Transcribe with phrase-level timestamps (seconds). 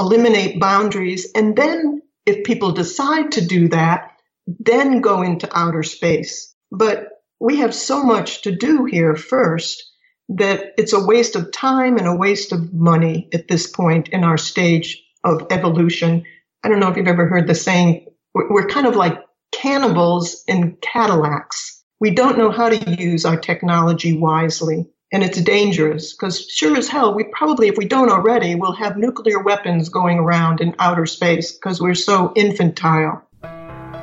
[0.00, 4.12] eliminate boundaries, and then if people decide to do that,
[4.46, 6.54] then go into outer space.
[6.72, 9.82] But we have so much to do here first
[10.28, 14.24] that it's a waste of time and a waste of money at this point in
[14.24, 16.24] our stage of evolution.
[16.62, 19.18] I don't know if you've ever heard the saying, we're kind of like
[19.52, 21.82] cannibals in Cadillacs.
[21.98, 24.88] We don't know how to use our technology wisely.
[25.12, 28.96] And it's dangerous because sure as hell, we probably, if we don't already, will have
[28.96, 33.20] nuclear weapons going around in outer space because we're so infantile.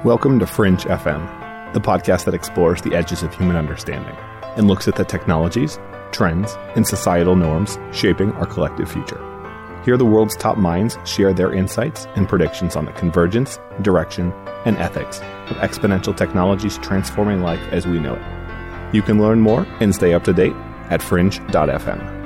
[0.04, 4.18] Welcome to Fringe FM, the podcast that explores the edges of human understanding
[4.58, 5.80] and looks at the technologies,
[6.12, 9.24] trends, and societal norms shaping our collective future.
[9.86, 14.34] Here, the world's top minds share their insights and predictions on the convergence, direction,
[14.66, 15.20] and ethics
[15.50, 18.94] of exponential technologies transforming life as we know it.
[18.94, 20.56] You can learn more and stay up to date
[20.90, 22.18] at fringe.fm.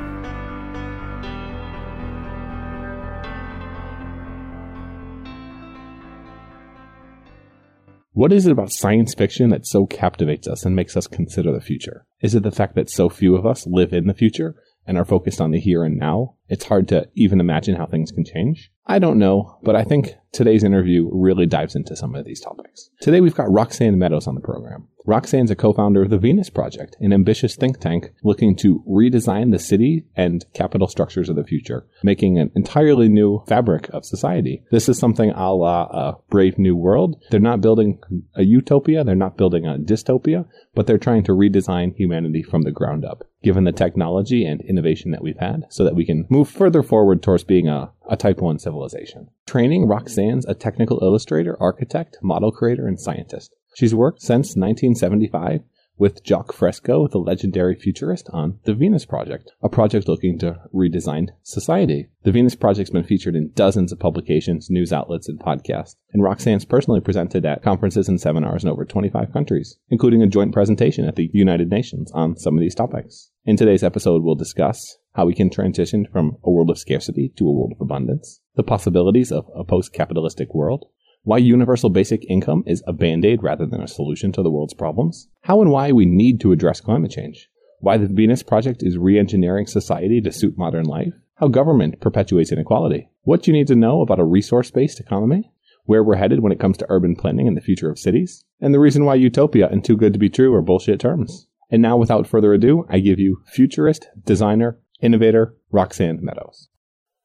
[8.13, 11.61] What is it about science fiction that so captivates us and makes us consider the
[11.61, 12.05] future?
[12.19, 14.53] Is it the fact that so few of us live in the future
[14.85, 16.35] and are focused on the here and now?
[16.47, 18.69] It's hard to even imagine how things can change.
[18.85, 22.89] I don't know, but I think today's interview really dives into some of these topics.
[22.99, 24.87] Today we've got Roxanne Meadows on the program.
[25.05, 29.59] Roxanne's a co-founder of the Venus Project, an ambitious think tank looking to redesign the
[29.59, 34.63] city and capital structures of the future, making an entirely new fabric of society.
[34.71, 37.15] This is something a la a Brave New World.
[37.31, 37.99] They're not building
[38.35, 42.71] a utopia, they're not building a dystopia, but they're trying to redesign humanity from the
[42.71, 46.49] ground up, given the technology and innovation that we've had, so that we can move
[46.49, 49.29] further forward towards being a, a type 1 civilization.
[49.47, 53.55] Training Roxanne's a technical illustrator, architect, model creator, and scientist.
[53.73, 55.61] She's worked since 1975
[56.01, 61.27] with Jacques Fresco, the legendary futurist, on the Venus Project, a project looking to redesign
[61.43, 62.07] society.
[62.23, 66.65] The Venus Project's been featured in dozens of publications, news outlets, and podcasts, and Roxanne's
[66.65, 71.17] personally presented at conferences and seminars in over 25 countries, including a joint presentation at
[71.17, 73.29] the United Nations on some of these topics.
[73.45, 77.47] In today's episode, we'll discuss how we can transition from a world of scarcity to
[77.47, 80.85] a world of abundance, the possibilities of a post-capitalistic world,
[81.23, 85.27] why universal basic income is a band-aid rather than a solution to the world's problems,
[85.41, 87.49] how and why we need to address climate change,
[87.79, 93.09] why the Venus Project is re-engineering society to suit modern life, how government perpetuates inequality,
[93.21, 95.51] what you need to know about a resource-based economy,
[95.85, 98.73] where we're headed when it comes to urban planning and the future of cities, and
[98.73, 101.47] the reason why utopia and too good to be true are bullshit terms.
[101.69, 106.67] And now, without further ado, I give you futurist, designer, innovator, Roxanne Meadows.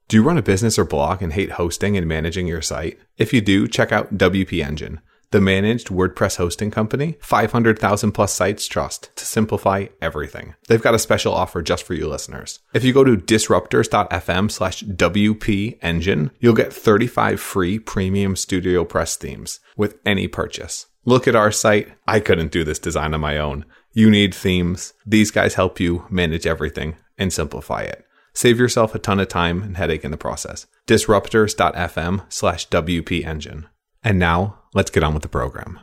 [0.09, 2.97] Do you run a business or blog and hate hosting and managing your site?
[3.17, 5.01] If you do, check out WP Engine,
[5.33, 10.55] the managed WordPress hosting company 500,000 plus sites trust to simplify everything.
[10.69, 12.61] They've got a special offer just for you listeners.
[12.73, 19.17] If you go to disruptors.fm slash WP Engine, you'll get 35 free premium Studio Press
[19.17, 20.87] themes with any purchase.
[21.05, 21.89] Look at our site.
[22.07, 23.65] I couldn't do this design on my own.
[23.93, 24.93] You need themes.
[25.05, 28.06] These guys help you manage everything and simplify it.
[28.37, 30.67] Save yourself a ton of time and headache in the process.
[30.87, 33.67] Disruptors.fm slash WP engine.
[34.05, 35.81] And now, let's get on with the program.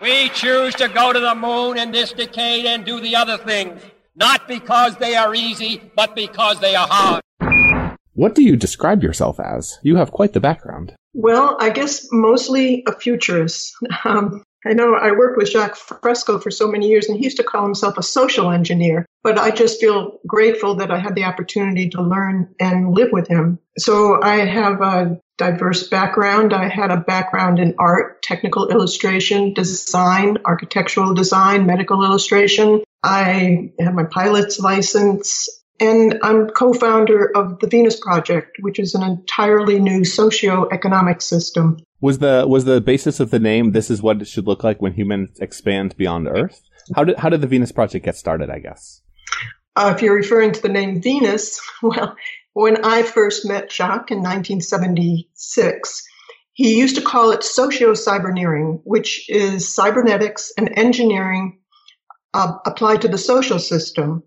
[0.00, 3.82] We choose to go to the moon in this decade and do the other things,
[4.14, 7.22] not because they are easy, but because they are hard.
[8.12, 9.76] What do you describe yourself as?
[9.82, 10.94] You have quite the background.
[11.14, 13.74] Well, I guess mostly a futurist.
[14.04, 17.38] Um, I know I worked with Jacques Fresco for so many years, and he used
[17.38, 19.06] to call himself a social engineer.
[19.22, 23.28] But I just feel grateful that I had the opportunity to learn and live with
[23.28, 23.58] him.
[23.78, 26.52] So I have a diverse background.
[26.52, 32.82] I had a background in art, technical illustration, design, architectural design, medical illustration.
[33.02, 35.48] I have my pilot's license.
[35.80, 42.18] And I'm co-founder of the Venus Project, which is an entirely new socio-economic system was
[42.18, 44.92] the was the basis of the name this is what it should look like when
[44.92, 46.62] humans expand beyond Earth?
[46.94, 49.02] How did how did the Venus project get started, I guess?
[49.76, 52.16] Uh, if you're referring to the name Venus, well,
[52.52, 56.04] when I first met Jacques in 1976,
[56.52, 61.60] he used to call it socio-cyberneering, which is cybernetics and engineering
[62.34, 64.24] uh, applied to the social system.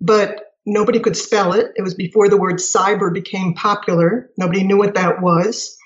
[0.00, 1.72] But nobody could spell it.
[1.76, 4.30] It was before the word cyber became popular.
[4.36, 5.76] Nobody knew what that was.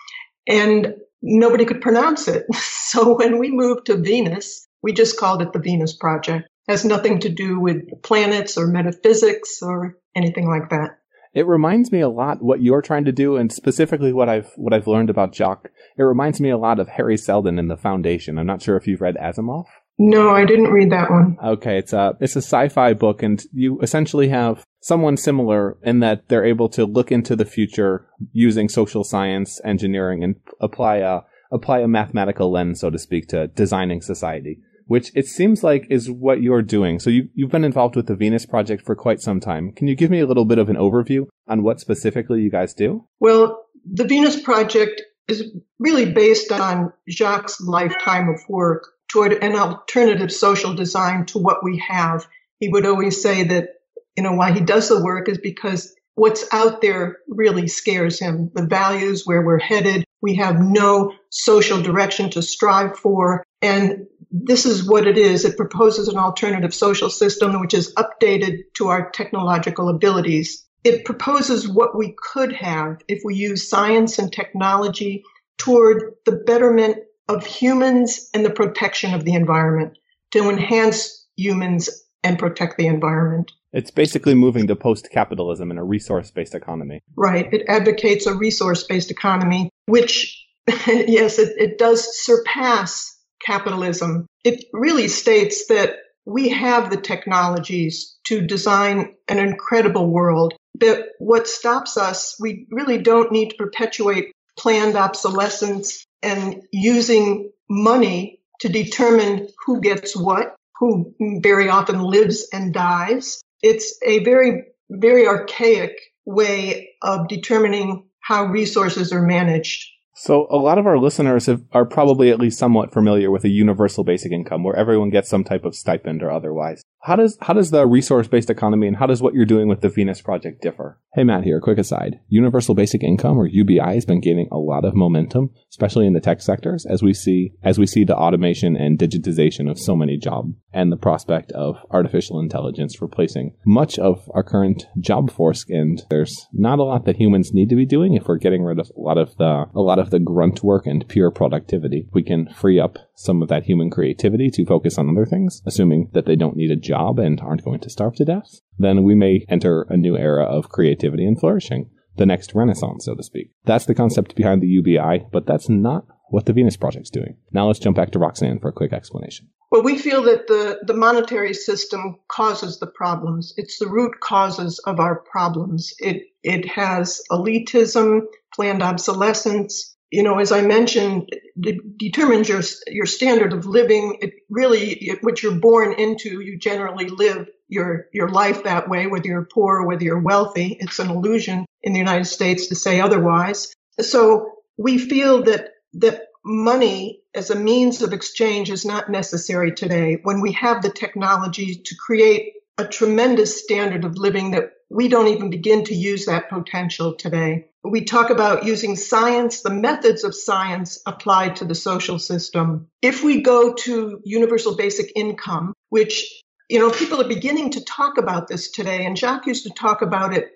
[0.46, 2.46] And nobody could pronounce it.
[2.93, 6.46] So when we moved to Venus, we just called it the Venus Project.
[6.69, 10.99] It has nothing to do with planets or metaphysics or anything like that.
[11.32, 14.75] It reminds me a lot what you're trying to do, and specifically what I've what
[14.75, 15.70] I've learned about Jacques.
[15.96, 18.37] It reminds me a lot of Hari Seldon in the Foundation.
[18.37, 19.64] I'm not sure if you've read Asimov.
[20.05, 21.37] No, I didn't read that one.
[21.45, 26.29] Okay, it's a it's a sci-fi book, and you essentially have someone similar in that
[26.29, 31.21] they're able to look into the future using social science, engineering, and apply a
[31.53, 34.59] apply a mathematical lens, so to speak, to designing society.
[34.89, 36.99] Which it seems like is what you're doing.
[36.99, 39.71] So you, you've been involved with the Venus Project for quite some time.
[39.71, 42.75] Can you give me a little bit of an overview on what specifically you guys
[42.75, 43.07] do?
[43.21, 45.45] Well, the Venus Project is
[45.79, 51.79] really based on Jacques' lifetime of work toward an alternative social design to what we
[51.79, 52.26] have.
[52.61, 53.69] He would always say that,
[54.17, 58.50] you know, why he does the work is because what's out there really scares him.
[58.55, 63.44] The values, where we're headed, we have no social direction to strive for.
[63.61, 65.44] And this is what it is.
[65.44, 70.65] It proposes an alternative social system which is updated to our technological abilities.
[70.85, 75.23] It proposes what we could have if we use science and technology
[75.58, 76.99] toward the betterment
[77.29, 79.99] of humans and the protection of the environment
[80.33, 81.89] to enhance humans
[82.23, 83.53] and protect the environment.
[83.73, 87.03] It's basically moving to post capitalism and a resource based economy.
[87.17, 87.53] Right.
[87.53, 90.45] It advocates a resource based economy, which,
[90.87, 94.27] yes, it, it does surpass capitalism.
[94.45, 100.55] It really states that we have the technologies to design an incredible world.
[100.79, 108.41] But what stops us, we really don't need to perpetuate planned obsolescence and using money
[108.61, 113.43] to determine who gets what, who very often lives and dies.
[113.63, 119.89] It's a very, very archaic way of determining how resources are managed.
[120.14, 123.49] So a lot of our listeners have, are probably at least somewhat familiar with a
[123.49, 126.82] universal basic income where everyone gets some type of stipend or otherwise.
[127.05, 129.81] How does how does the resource based economy and how does what you're doing with
[129.81, 131.00] the Venus project differ?
[131.14, 132.20] Hey Matt here, quick aside.
[132.29, 136.20] Universal basic income or UBI has been gaining a lot of momentum, especially in the
[136.20, 140.17] tech sectors as we see as we see the automation and digitization of so many
[140.17, 146.03] jobs and the prospect of artificial intelligence replacing much of our current job force and
[146.08, 148.88] there's not a lot that humans need to be doing if we're getting rid of
[148.97, 152.09] a lot of the a lot of the grunt work and pure productivity.
[152.13, 156.11] We can free up some of that human creativity to focus on other things, assuming
[156.13, 159.15] that they don't need a job and aren't going to starve to death, then we
[159.15, 161.91] may enter a new era of creativity and flourishing.
[162.17, 163.53] The next renaissance, so to speak.
[163.65, 167.37] That's the concept behind the UBI, but that's not what the Venus Project's doing.
[167.53, 169.49] Now let's jump back to Roxanne for a quick explanation.
[169.71, 173.55] Well, we feel that the, the monetary system causes the problems.
[173.57, 175.95] It's the root causes of our problems.
[175.99, 178.23] It, it has elitism,
[178.55, 184.19] planned obsolescence, you know, as I mentioned, it determines your your standard of living.
[184.20, 189.06] It really, it, what you're born into, you generally live your your life that way,
[189.06, 190.76] whether you're poor or whether you're wealthy.
[190.79, 193.73] It's an illusion in the United States to say otherwise.
[194.00, 200.19] So we feel that that money as a means of exchange is not necessary today
[200.25, 205.29] when we have the technology to create a tremendous standard of living that we don't
[205.29, 207.69] even begin to use that potential today.
[207.83, 212.89] We talk about using science, the methods of science applied to the social system.
[213.00, 218.19] If we go to universal basic income, which, you know, people are beginning to talk
[218.19, 220.50] about this today, and Jacques used to talk about it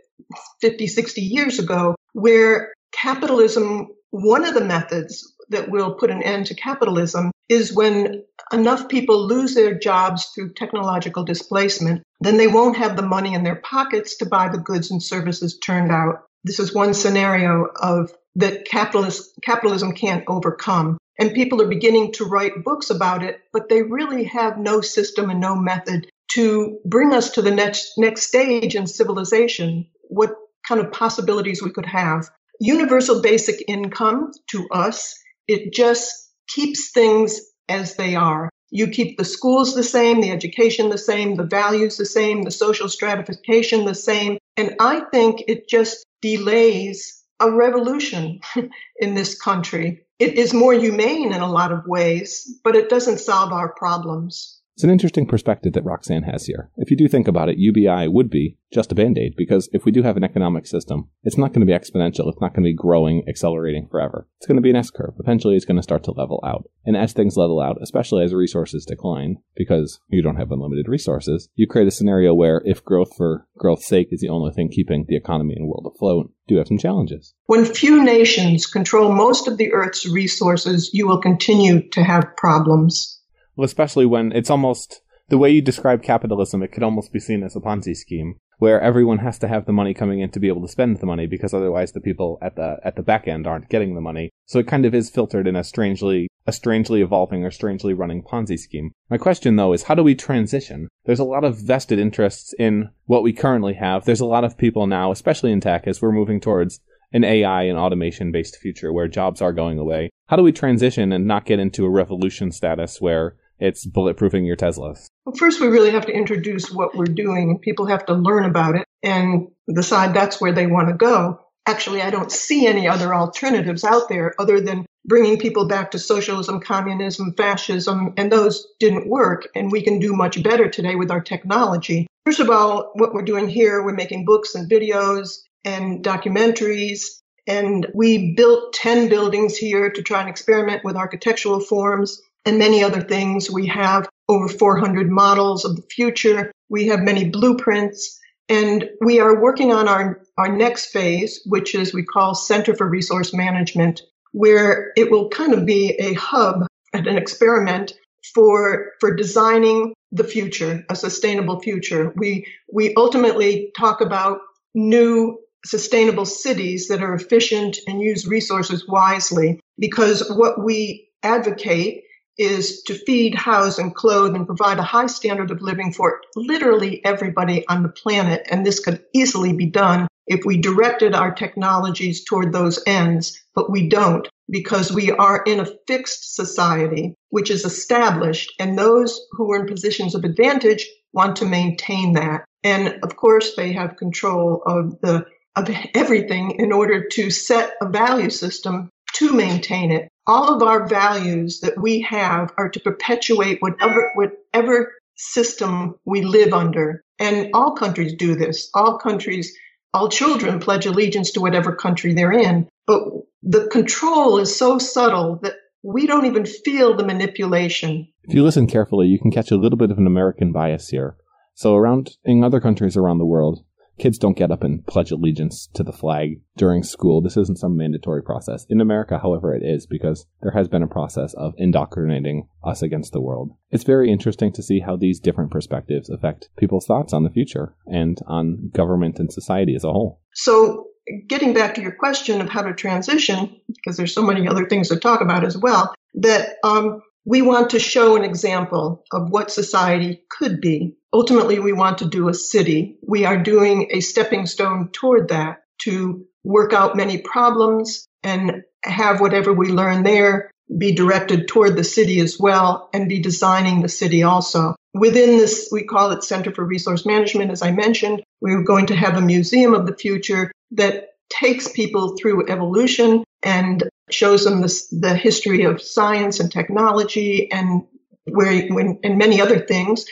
[0.61, 6.47] 50, 60 years ago, where capitalism, one of the methods that will put an end
[6.47, 12.77] to capitalism is when enough people lose their jobs through technological displacement, then they won't
[12.77, 16.25] have the money in their pockets to buy the goods and services turned out.
[16.45, 20.99] This is one scenario of that capitalist, capitalism can't overcome.
[21.19, 25.31] And people are beginning to write books about it, but they really have no system
[25.31, 29.87] and no method to bring us to the next, next stage in civilization.
[30.09, 30.37] What
[30.67, 32.29] kind of possibilities we could have.
[32.61, 35.15] Universal basic income to us,
[35.47, 38.51] it just keeps things as they are.
[38.71, 42.51] You keep the schools the same, the education the same, the values the same, the
[42.51, 44.39] social stratification the same.
[44.57, 48.41] And I think it just delays a revolution
[48.97, 50.05] in this country.
[50.19, 54.59] It is more humane in a lot of ways, but it doesn't solve our problems.
[54.77, 56.71] It's an interesting perspective that Roxanne has here.
[56.77, 59.87] If you do think about it, UBI would be just a band aid because if
[59.87, 62.29] we do have an economic system, it's not going to be exponential.
[62.29, 64.29] It's not going to be growing, accelerating forever.
[64.37, 65.15] It's going to be an S curve.
[65.19, 66.69] Eventually, it's going to start to level out.
[66.85, 71.49] And as things level out, especially as resources decline, because you don't have unlimited resources,
[71.55, 75.07] you create a scenario where if growth for growth's sake is the only thing keeping
[75.09, 77.33] the economy and world afloat, do have some challenges.
[77.47, 83.16] When few nations control most of the Earth's resources, you will continue to have problems.
[83.59, 87.57] Especially when it's almost the way you describe capitalism, it could almost be seen as
[87.57, 88.37] a Ponzi scheme.
[88.59, 91.07] where everyone has to have the money coming in to be able to spend the
[91.07, 94.31] money because otherwise the people at the at the back end aren't getting the money.
[94.47, 98.23] So it kind of is filtered in a strangely a strangely evolving or strangely running
[98.23, 98.93] Ponzi scheme.
[99.11, 100.89] My question though is how do we transition?
[101.05, 104.05] There's a lot of vested interests in what we currently have.
[104.05, 106.81] There's a lot of people now, especially in tech, as we're moving towards
[107.13, 110.11] an AI and automation based future where jobs are going away.
[110.29, 114.57] How do we transition and not get into a revolution status where it's bulletproofing your
[114.57, 115.07] Teslas?
[115.25, 117.59] Well, first, we really have to introduce what we're doing.
[117.59, 121.41] People have to learn about it and decide that's where they want to go.
[121.67, 125.99] Actually, I don't see any other alternatives out there other than bringing people back to
[125.99, 129.49] socialism, communism, fascism, and those didn't work.
[129.55, 132.07] And we can do much better today with our technology.
[132.25, 137.21] First of all, what we're doing here, we're making books and videos and documentaries.
[137.49, 142.83] And we built 10 buildings here to try and experiment with architectural forms and many
[142.83, 143.51] other things.
[143.51, 146.53] We have over 400 models of the future.
[146.71, 148.19] We have many blueprints.
[148.49, 152.89] And we are working on our, our next phase, which is we call Center for
[152.89, 157.93] Resource Management, where it will kind of be a hub and an experiment
[158.35, 162.13] for, for designing the future, a sustainable future.
[162.17, 164.39] We, we ultimately talk about
[164.75, 172.05] new sustainable cities that are efficient and use resources wisely because what we advocate
[172.39, 177.05] is to feed, house, and clothe and provide a high standard of living for literally
[177.05, 178.47] everybody on the planet.
[178.51, 183.71] And this could easily be done if we directed our technologies toward those ends, but
[183.71, 189.53] we don't because we are in a fixed society which is established and those who
[189.53, 192.45] are in positions of advantage want to maintain that.
[192.63, 195.27] And of course, they have control of the
[195.57, 200.09] of everything in order to set a value system to maintain it.
[200.27, 206.53] All of our values that we have are to perpetuate whatever, whatever system we live
[206.53, 207.03] under.
[207.19, 208.69] And all countries do this.
[208.75, 209.57] All countries,
[209.95, 212.69] all children pledge allegiance to whatever country they're in.
[212.87, 213.03] But
[213.43, 218.09] the control is so subtle that we don't even feel the manipulation.
[218.25, 221.17] If you listen carefully, you can catch a little bit of an American bias here.
[221.55, 223.65] So around in other countries around the world,
[223.99, 227.21] kids don't get up and pledge allegiance to the flag during school.
[227.21, 228.67] This isn't some mandatory process.
[228.69, 233.13] In America, however, it is because there has been a process of indoctrinating us against
[233.13, 233.51] the world.
[233.71, 237.75] It's very interesting to see how these different perspectives affect people's thoughts on the future
[237.87, 240.21] and on government and society as a whole.
[240.35, 240.89] So,
[241.29, 244.89] getting back to your question of how to transition, because there's so many other things
[244.89, 249.51] to talk about as well, that um, we want to show an example of what
[249.51, 250.97] society could be.
[251.13, 252.99] Ultimately, we want to do a city.
[253.07, 259.21] We are doing a stepping stone toward that to work out many problems and have
[259.21, 263.89] whatever we learn there be directed toward the city as well and be designing the
[263.89, 264.75] city also.
[264.95, 267.51] Within this, we call it Center for Resource Management.
[267.51, 272.17] As I mentioned, we're going to have a museum of the future that takes people
[272.17, 277.83] through evolution and shows them the history of science and technology and
[278.25, 280.05] where when, and many other things,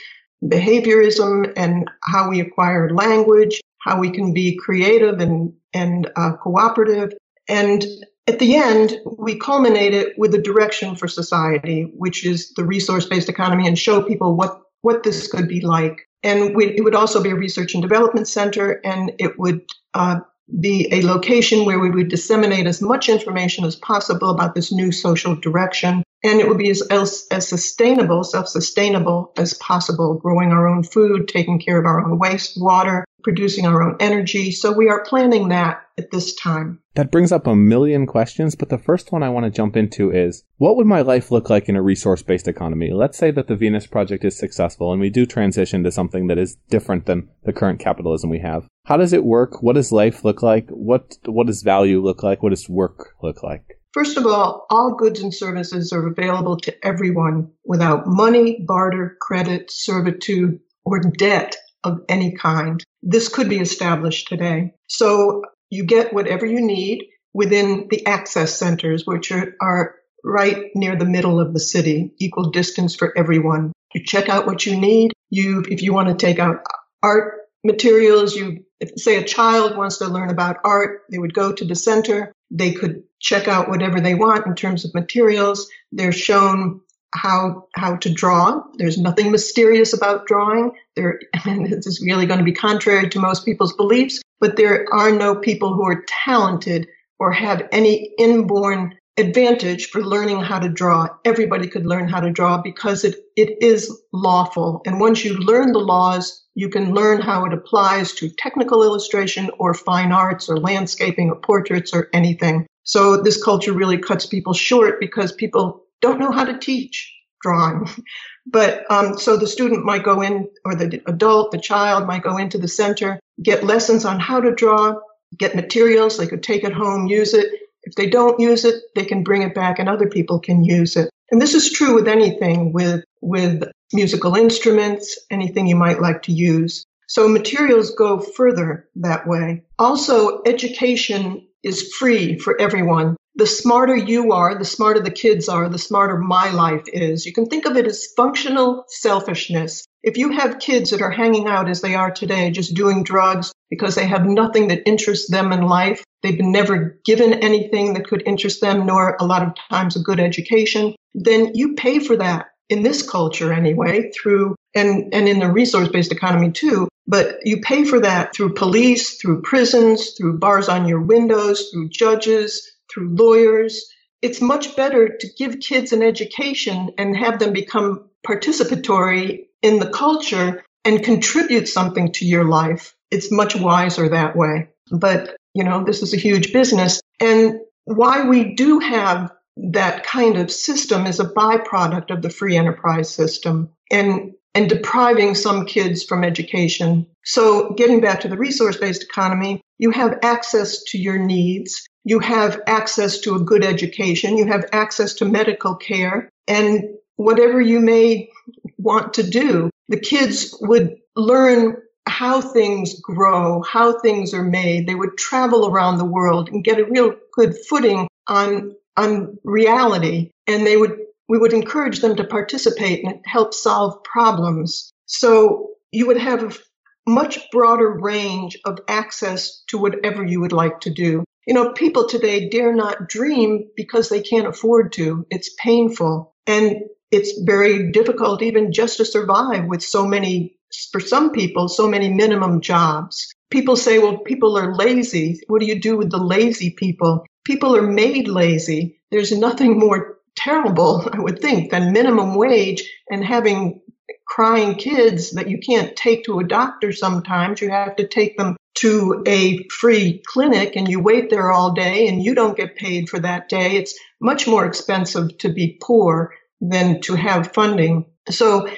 [0.42, 7.12] behaviorism and how we acquire language, how we can be creative and and uh, cooperative,
[7.48, 7.84] and
[8.26, 13.28] at the end, we culminate it with a direction for society, which is the resource-based
[13.28, 16.08] economy, and show people what what this could be like.
[16.22, 20.20] And we, it would also be a research and development center, and it would uh,
[20.60, 24.92] be a location where we would disseminate as much information as possible about this new
[24.92, 26.02] social direction.
[26.24, 30.82] And it would be as, as, as sustainable, self sustainable as possible, growing our own
[30.82, 34.50] food, taking care of our own waste, water, producing our own energy.
[34.50, 36.80] So we are planning that at this time.
[36.94, 40.10] That brings up a million questions, but the first one I want to jump into
[40.10, 42.92] is what would my life look like in a resource based economy?
[42.92, 46.38] Let's say that the Venus project is successful and we do transition to something that
[46.38, 48.66] is different than the current capitalism we have.
[48.86, 49.62] How does it work?
[49.62, 50.68] What does life look like?
[50.70, 52.42] What, what does value look like?
[52.42, 53.73] What does work look like?
[53.94, 59.70] First of all, all goods and services are available to everyone without money, barter, credit,
[59.70, 62.82] servitude, or debt of any kind.
[63.04, 64.72] This could be established today.
[64.88, 70.96] So you get whatever you need within the access centers, which are, are right near
[70.96, 73.72] the middle of the city, equal distance for everyone.
[73.94, 75.12] You check out what you need.
[75.30, 76.66] You, if you want to take out
[77.00, 81.52] art materials, you, if say a child wants to learn about art, they would go
[81.52, 82.32] to the center.
[82.54, 85.68] They could check out whatever they want in terms of materials.
[85.92, 86.80] They're shown
[87.14, 88.62] how how to draw.
[88.78, 90.72] There's nothing mysterious about drawing.
[90.96, 94.86] There, and this is really going to be contrary to most people's beliefs, but there
[94.92, 100.68] are no people who are talented or have any inborn advantage for learning how to
[100.68, 101.08] draw.
[101.24, 104.82] Everybody could learn how to draw because it, it is lawful.
[104.86, 109.50] And once you learn the laws, you can learn how it applies to technical illustration
[109.58, 112.66] or fine arts or landscaping or portraits or anything.
[112.84, 117.88] So this culture really cuts people short because people don't know how to teach drawing.
[118.46, 122.36] But um, so the student might go in, or the adult, the child might go
[122.36, 124.96] into the center, get lessons on how to draw,
[125.38, 126.18] get materials.
[126.18, 127.50] They could take it home, use it.
[127.84, 130.96] If they don't use it, they can bring it back and other people can use
[130.96, 131.10] it.
[131.30, 136.32] And this is true with anything, with, with musical instruments, anything you might like to
[136.32, 136.84] use.
[137.08, 139.62] So materials go further that way.
[139.78, 143.16] Also, education is free for everyone.
[143.36, 147.26] The smarter you are, the smarter the kids are, the smarter my life is.
[147.26, 149.84] You can think of it as functional selfishness.
[150.04, 153.52] If you have kids that are hanging out as they are today, just doing drugs
[153.70, 158.08] because they have nothing that interests them in life, they've been never given anything that
[158.08, 162.16] could interest them, nor a lot of times a good education, then you pay for
[162.16, 166.88] that in this culture anyway, through and, and in the resource based economy too.
[167.06, 171.90] But you pay for that through police, through prisons, through bars on your windows, through
[171.90, 173.86] judges, through lawyers.
[174.22, 179.90] It's much better to give kids an education and have them become participatory in the
[179.90, 182.94] culture and contribute something to your life.
[183.10, 184.68] It's much wiser that way.
[184.90, 187.00] But, you know, this is a huge business.
[187.20, 192.56] And why we do have that kind of system is a byproduct of the free
[192.56, 197.06] enterprise system and and depriving some kids from education.
[197.24, 202.60] So getting back to the resource-based economy, you have access to your needs, you have
[202.68, 206.84] access to a good education, you have access to medical care, and
[207.16, 208.30] whatever you may
[208.78, 214.86] want to do, the kids would learn how things grow, how things are made.
[214.86, 220.30] They would travel around the world and get a real good footing on on reality
[220.46, 220.96] and they would
[221.28, 224.90] we would encourage them to participate and help solve problems.
[225.06, 230.80] So you would have a much broader range of access to whatever you would like
[230.80, 231.24] to do.
[231.46, 235.26] You know, people today dare not dream because they can't afford to.
[235.30, 236.76] It's painful and
[237.10, 240.56] it's very difficult even just to survive with so many,
[240.92, 243.32] for some people, so many minimum jobs.
[243.50, 245.40] People say, well, people are lazy.
[245.46, 247.24] What do you do with the lazy people?
[247.44, 249.00] people are made lazy.
[249.10, 253.80] There's nothing more terrible, I would think, than minimum wage and having
[254.26, 257.60] crying kids that you can't take to a doctor sometimes.
[257.60, 262.08] You have to take them to a free clinic and you wait there all day
[262.08, 263.76] and you don't get paid for that day.
[263.76, 268.06] It's much more expensive to be poor than to have funding.
[268.30, 268.68] So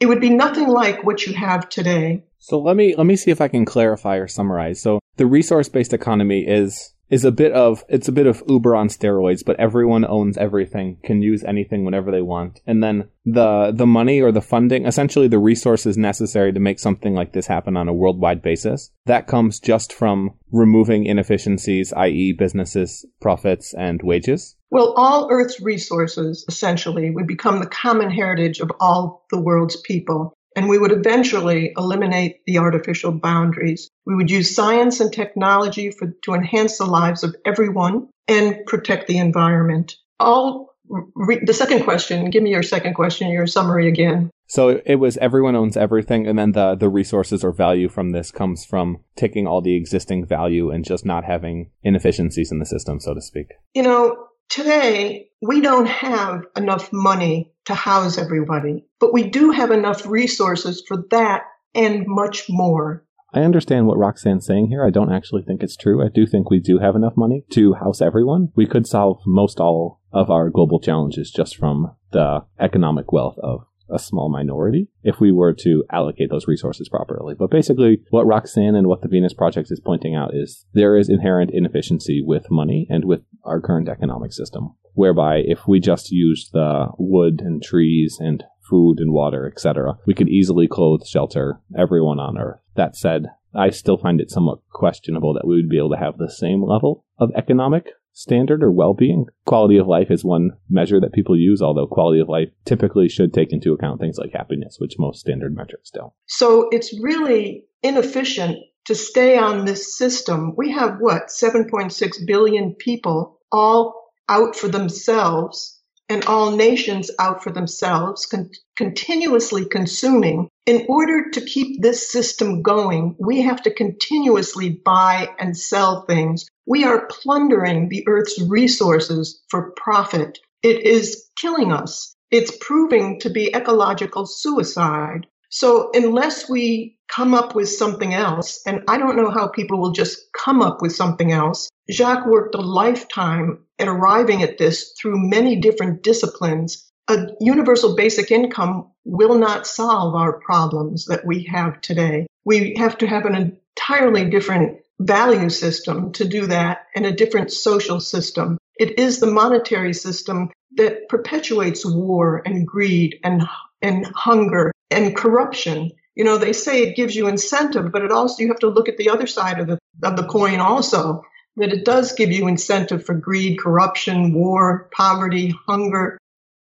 [0.00, 2.24] it would be nothing like what you have today.
[2.38, 4.80] So let me let me see if I can clarify or summarize.
[4.80, 8.88] So the resource-based economy is is a bit of it's a bit of Uber on
[8.88, 12.60] steroids, but everyone owns everything, can use anything whenever they want.
[12.66, 17.14] And then the the money or the funding, essentially the resources necessary to make something
[17.14, 22.32] like this happen on a worldwide basis, that comes just from removing inefficiencies, i.e.
[22.32, 24.56] businesses, profits and wages.
[24.70, 30.32] Well, all Earth's resources essentially would become the common heritage of all the world's people
[30.56, 33.88] and we would eventually eliminate the artificial boundaries.
[34.06, 39.06] We would use science and technology for, to enhance the lives of everyone and protect
[39.06, 39.96] the environment.
[40.18, 44.30] All re- the second question, give me your second question, your summary again.
[44.48, 48.32] So it was everyone owns everything, and then the the resources or value from this
[48.32, 52.98] comes from taking all the existing value and just not having inefficiencies in the system,
[52.98, 53.52] so to speak.
[53.74, 59.70] You know, today we don't have enough money to house everybody, but we do have
[59.70, 61.42] enough resources for that
[61.74, 63.04] and much more.
[63.32, 64.84] I understand what Roxanne's saying here.
[64.84, 66.04] I don't actually think it's true.
[66.04, 68.48] I do think we do have enough money to house everyone.
[68.56, 73.60] We could solve most all of our global challenges just from the economic wealth of
[73.92, 77.34] a small minority if we were to allocate those resources properly.
[77.34, 81.08] But basically, what Roxanne and what the Venus Project is pointing out is there is
[81.08, 86.52] inherent inefficiency with money and with our current economic system, whereby if we just used
[86.52, 92.20] the wood and trees and food and water, etc., we could easily clothe, shelter everyone
[92.20, 92.60] on Earth.
[92.76, 96.18] That said, I still find it somewhat questionable that we would be able to have
[96.18, 99.24] the same level of economic standard or well-being.
[99.46, 103.32] Quality of life is one measure that people use, although quality of life typically should
[103.32, 106.12] take into account things like happiness, which most standard metrics don't.
[106.26, 110.54] So it's really inefficient to stay on this system.
[110.54, 115.80] We have what, 7.6 billion people all out for themselves
[116.10, 122.62] and all nations out for themselves, con- continuously consuming In order to keep this system
[122.62, 126.46] going, we have to continuously buy and sell things.
[126.66, 130.38] We are plundering the earth's resources for profit.
[130.62, 132.14] It is killing us.
[132.30, 135.26] It's proving to be ecological suicide.
[135.48, 139.90] So unless we come up with something else, and I don't know how people will
[139.90, 145.28] just come up with something else, Jacques worked a lifetime at arriving at this through
[145.28, 146.89] many different disciplines.
[147.08, 152.26] A universal basic income will not solve our problems that we have today.
[152.44, 157.50] We have to have an entirely different value system to do that and a different
[157.50, 158.58] social system.
[158.78, 163.42] It is the monetary system that perpetuates war and greed and,
[163.82, 165.90] and hunger and corruption.
[166.14, 168.88] You know, they say it gives you incentive, but it also, you have to look
[168.88, 171.24] at the other side of the, of the coin also,
[171.56, 176.18] that it does give you incentive for greed, corruption, war, poverty, hunger.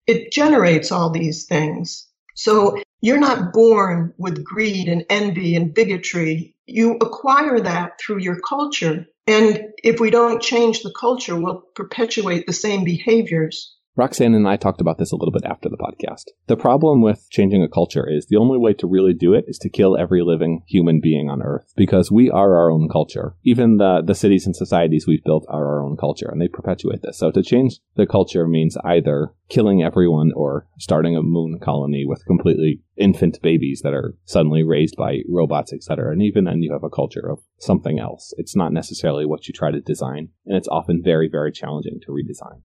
[0.07, 2.07] It generates all these things.
[2.35, 6.55] So you're not born with greed and envy and bigotry.
[6.65, 9.05] You acquire that through your culture.
[9.27, 13.75] And if we don't change the culture, we'll perpetuate the same behaviors.
[13.97, 16.25] Roxanne and I talked about this a little bit after the podcast.
[16.47, 19.57] The problem with changing a culture is the only way to really do it is
[19.59, 23.35] to kill every living human being on earth because we are our own culture.
[23.45, 27.03] Even the, the cities and societies we've built are our own culture and they perpetuate
[27.03, 27.17] this.
[27.19, 32.25] So to change the culture means either killing everyone or starting a moon colony with
[32.25, 36.11] completely infant babies that are suddenly raised by robots, etc.
[36.11, 38.33] And even then you have a culture of something else.
[38.37, 42.11] It's not necessarily what you try to design and it's often very, very challenging to
[42.11, 42.63] redesign.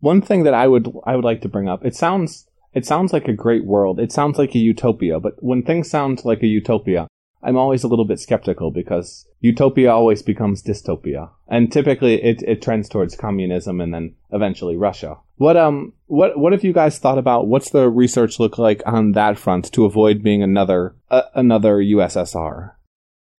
[0.00, 1.84] One thing that I would I would like to bring up.
[1.84, 4.00] It sounds it sounds like a great world.
[4.00, 7.08] It sounds like a utopia, but when things sound like a utopia,
[7.42, 11.30] I'm always a little bit skeptical because utopia always becomes dystopia.
[11.48, 15.16] And typically it, it trends towards communism and then eventually Russia.
[15.36, 19.12] What um what what have you guys thought about what's the research look like on
[19.12, 22.72] that front to avoid being another uh, another USSR?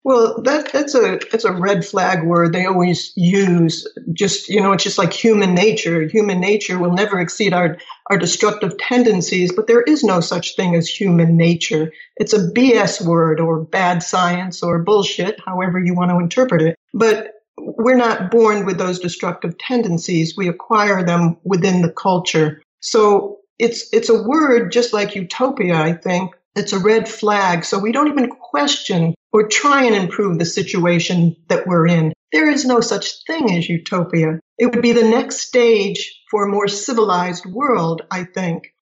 [0.02, 3.86] Well, that that's a that's a red flag word they always use.
[4.14, 6.08] Just you know, it's just like human nature.
[6.08, 7.76] Human nature will never exceed our
[8.08, 11.92] our destructive tendencies, but there is no such thing as human nature.
[12.16, 16.76] It's a BS word or bad science or bullshit, however you want to interpret it.
[16.94, 20.34] But we're not born with those destructive tendencies.
[20.34, 22.62] We acquire them within the culture.
[22.80, 27.64] So it's it's a word just like utopia, I think, it's a red flag.
[27.64, 32.12] So we don't even question or try and improve the situation that we're in.
[32.32, 34.40] There is no such thing as utopia.
[34.58, 38.72] It would be the next stage for a more civilized world, I think.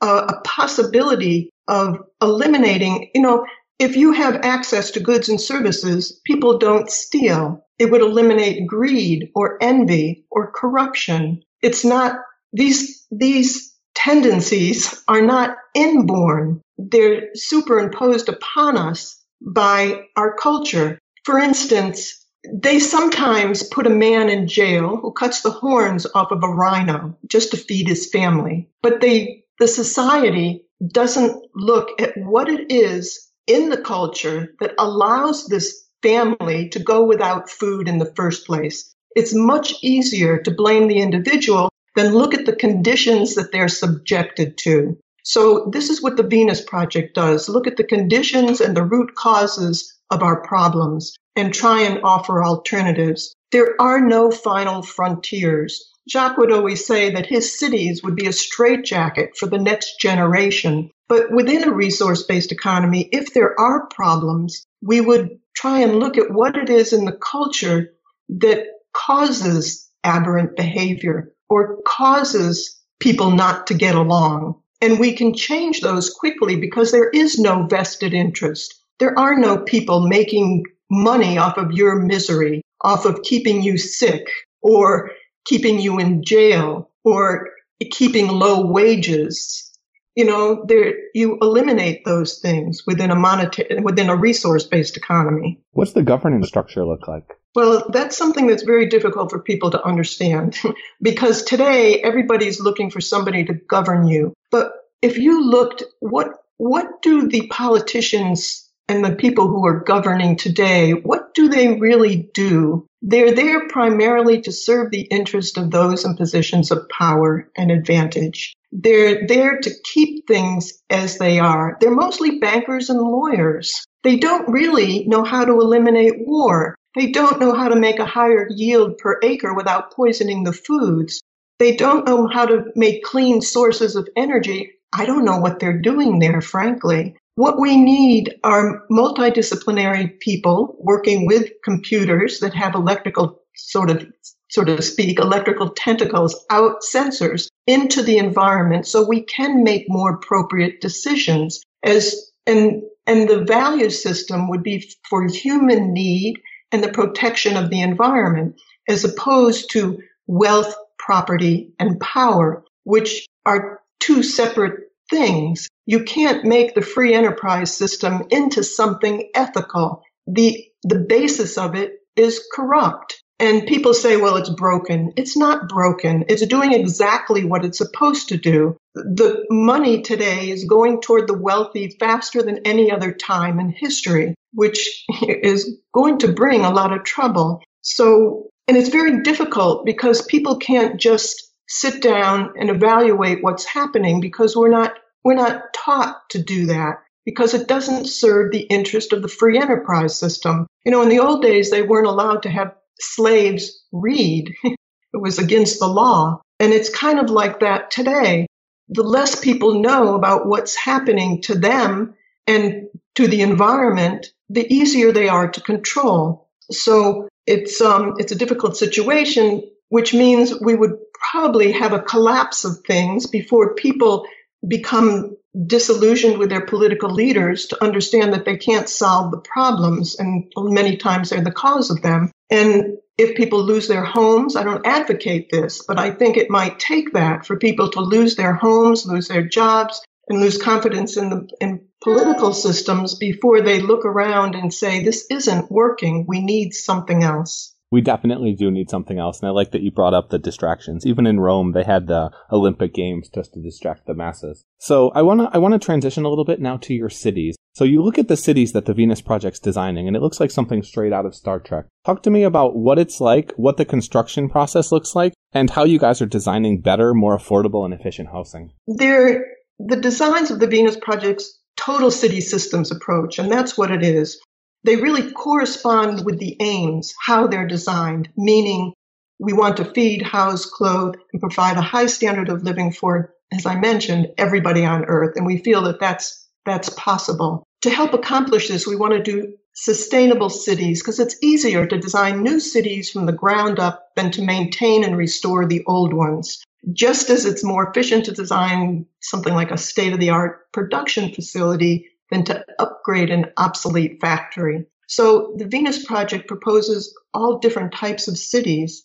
[0.00, 3.46] Uh, a possibility of eliminating, you know,
[3.78, 7.64] if you have access to goods and services, people don't steal.
[7.78, 11.42] It would eliminate greed or envy or corruption.
[11.62, 12.16] It's not
[12.52, 20.98] these, these tendencies are not inborn they're superimposed upon us by our culture.
[21.24, 26.42] For instance, they sometimes put a man in jail who cuts the horns off of
[26.42, 28.68] a rhino just to feed his family.
[28.82, 35.46] But they, the society doesn't look at what it is in the culture that allows
[35.46, 38.94] this family to go without food in the first place.
[39.16, 44.58] It's much easier to blame the individual than look at the conditions that they're subjected
[44.58, 44.98] to.
[45.24, 47.48] So this is what the Venus Project does.
[47.48, 52.44] Look at the conditions and the root causes of our problems and try and offer
[52.44, 53.34] alternatives.
[53.50, 55.90] There are no final frontiers.
[56.08, 60.90] Jacques would always say that his cities would be a straitjacket for the next generation.
[61.08, 66.18] But within a resource based economy, if there are problems, we would try and look
[66.18, 67.94] at what it is in the culture
[68.28, 74.60] that causes aberrant behavior or causes people not to get along.
[74.80, 78.74] And we can change those quickly because there is no vested interest.
[78.98, 84.26] There are no people making money off of your misery, off of keeping you sick
[84.62, 85.10] or
[85.44, 87.48] keeping you in jail or
[87.90, 89.70] keeping low wages.
[90.14, 95.60] You know, there, you eliminate those things within a monetary, within a resource based economy.
[95.72, 97.26] What's the governance structure look like?
[97.54, 100.58] Well, that's something that's very difficult for people to understand
[101.02, 104.34] because today everybody's looking for somebody to govern you.
[104.50, 110.36] But if you looked, what, what do the politicians and the people who are governing
[110.36, 112.86] today, what do they really do?
[113.02, 118.54] They're there primarily to serve the interest of those in positions of power and advantage.
[118.72, 121.76] They're there to keep things as they are.
[121.80, 123.84] They're mostly bankers and lawyers.
[124.02, 126.76] They don't really know how to eliminate war.
[126.94, 131.20] They don't know how to make a higher yield per acre without poisoning the foods.
[131.58, 134.72] They don't know how to make clean sources of energy.
[134.92, 137.16] I don't know what they're doing there, frankly.
[137.36, 144.06] What we need are multidisciplinary people working with computers that have electrical sort of
[144.54, 150.14] so to speak, electrical tentacles out sensors into the environment so we can make more
[150.14, 156.36] appropriate decisions as and and the value system would be for human need
[156.74, 163.80] and the protection of the environment as opposed to wealth, property, and power, which are
[164.00, 165.68] two separate things.
[165.86, 170.02] You can't make the free enterprise system into something ethical.
[170.26, 173.22] The, the basis of it is corrupt.
[173.40, 175.12] And people say, well, it's broken.
[175.16, 176.24] It's not broken.
[176.28, 178.76] It's doing exactly what it's supposed to do.
[178.94, 184.34] The money today is going toward the wealthy faster than any other time in history,
[184.52, 187.60] which is going to bring a lot of trouble.
[187.82, 194.20] So, and it's very difficult because people can't just sit down and evaluate what's happening
[194.20, 194.94] because we're not,
[195.24, 199.58] we're not taught to do that because it doesn't serve the interest of the free
[199.58, 200.66] enterprise system.
[200.84, 204.54] You know, in the old days, they weren't allowed to have slaves read.
[204.64, 204.76] it
[205.12, 206.40] was against the law.
[206.60, 208.46] And it's kind of like that today.
[208.88, 212.14] The less people know about what's happening to them
[212.46, 216.48] and to the environment, the easier they are to control.
[216.70, 220.96] So it's um, it's a difficult situation, which means we would
[221.30, 224.26] probably have a collapse of things before people
[224.66, 230.52] become disillusioned with their political leaders to understand that they can't solve the problems and
[230.56, 232.30] many times they're the cause of them.
[232.50, 236.80] And if people lose their homes, I don't advocate this, but I think it might
[236.80, 241.30] take that for people to lose their homes, lose their jobs, and lose confidence in
[241.30, 246.24] the in political systems before they look around and say, this isn't working.
[246.26, 249.38] We need something else we definitely do need something else.
[249.38, 251.06] And I like that you brought up the distractions.
[251.06, 254.64] Even in Rome, they had the Olympic Games just to distract the masses.
[254.78, 257.56] So I want to I want to transition a little bit now to your cities.
[257.72, 260.50] So you look at the cities that the Venus Project's designing, and it looks like
[260.50, 261.86] something straight out of Star Trek.
[262.04, 265.84] Talk to me about what it's like, what the construction process looks like, and how
[265.84, 268.72] you guys are designing better, more affordable, and efficient housing.
[268.88, 269.44] They're,
[269.78, 274.40] the designs of the Venus Project's total city systems approach, and that's what it is
[274.84, 278.92] they really correspond with the aims, how they're designed, meaning
[279.38, 283.66] we want to feed, house, clothe, and provide a high standard of living for, as
[283.66, 285.36] I mentioned, everybody on earth.
[285.36, 287.64] And we feel that that's, that's possible.
[287.82, 292.42] To help accomplish this, we want to do sustainable cities because it's easier to design
[292.42, 296.62] new cities from the ground up than to maintain and restore the old ones.
[296.92, 301.32] Just as it's more efficient to design something like a state of the art production
[301.32, 304.86] facility than to upgrade an obsolete factory.
[305.06, 309.04] So the Venus Project proposes all different types of cities,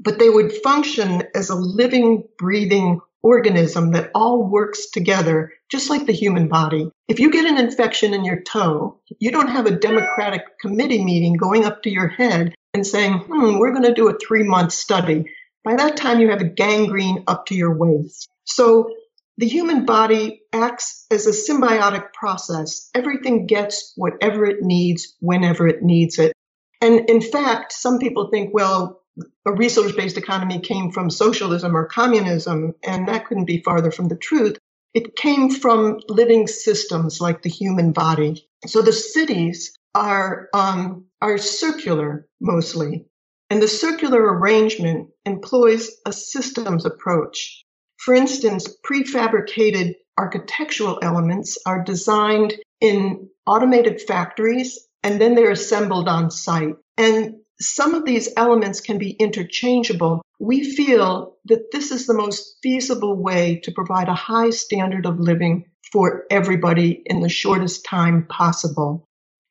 [0.00, 6.06] but they would function as a living, breathing organism that all works together, just like
[6.06, 6.90] the human body.
[7.08, 11.34] If you get an infection in your toe, you don't have a democratic committee meeting
[11.34, 14.72] going up to your head and saying, hmm, we're going to do a three month
[14.72, 15.24] study.
[15.64, 18.28] By that time, you have a gangrene up to your waist.
[18.44, 18.90] So
[19.36, 22.90] the human body acts as a symbiotic process.
[22.94, 26.32] Everything gets whatever it needs whenever it needs it.
[26.80, 29.02] And in fact, some people think, well,
[29.44, 34.08] a resource based economy came from socialism or communism, and that couldn't be farther from
[34.08, 34.58] the truth.
[34.94, 38.48] It came from living systems like the human body.
[38.66, 43.06] So the cities are, um, are circular mostly.
[43.50, 47.64] And the circular arrangement employs a systems approach.
[47.96, 56.30] For instance, prefabricated architectural elements are designed in automated factories and then they're assembled on
[56.30, 56.74] site.
[56.96, 60.22] And some of these elements can be interchangeable.
[60.40, 65.20] We feel that this is the most feasible way to provide a high standard of
[65.20, 69.04] living for everybody in the shortest time possible.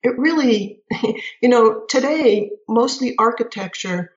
[0.03, 0.81] It really,
[1.41, 4.11] you know, today, mostly architecture,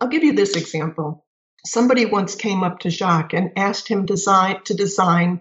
[0.00, 1.24] I'll give you this example.
[1.66, 5.40] Somebody once came up to Jacques and asked him design, to design